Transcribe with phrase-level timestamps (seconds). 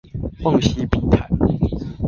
[0.39, 1.29] 夢溪筆談